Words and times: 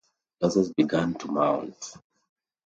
Losses 0.41 0.73
began 0.73 1.13
to 1.13 1.31
mount. 1.31 1.93